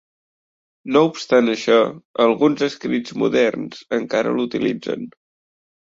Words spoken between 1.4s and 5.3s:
això, alguns escrits moderns encara l'utilitzen.